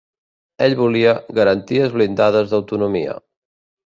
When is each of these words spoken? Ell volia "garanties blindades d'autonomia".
Ell 0.67 0.75
volia 0.77 1.11
"garanties 1.39 1.93
blindades 1.97 2.49
d'autonomia". 2.55 3.15